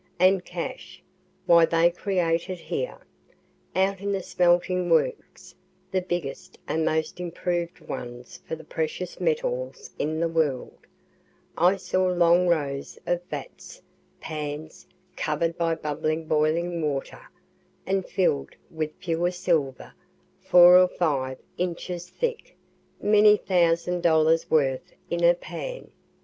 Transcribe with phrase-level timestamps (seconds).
[0.19, 0.99] And cash!
[1.45, 2.97] why they create it here.
[3.75, 5.53] Out in the smelting works,
[5.91, 10.87] (the biggest and most improv'd ones, for the precious metals, in the world,)
[11.55, 13.79] I saw long rows of vats,
[14.19, 17.21] pans, cover'd by bubbling boiling water,
[17.85, 19.93] and fill'd with pure silver,
[20.39, 22.57] four or five inches thick,
[22.99, 25.91] many thousand dollars' worth in a pan.